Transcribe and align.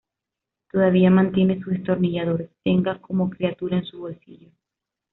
Todavía 0.71 1.11
mantiene 1.11 1.61
su 1.61 1.69
destornillador 1.69 2.49
tenga 2.63 2.97
como 2.99 3.29
criatura 3.29 3.77
en 3.77 3.85
su 3.85 3.99
bolsillo. 3.99 4.49